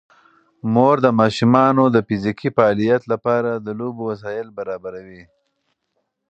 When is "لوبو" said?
3.79-4.01